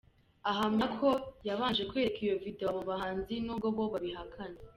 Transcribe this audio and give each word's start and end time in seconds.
ahamya 0.49 0.85
ko 0.97 1.07
yabanje 1.47 1.81
kwereka 1.89 2.19
iyo 2.25 2.35
video 2.43 2.65
abo 2.71 2.81
bahanzi 2.89 3.33
n’ubwo 3.45 3.67
bo 3.75 3.83
babihakana. 3.93 4.59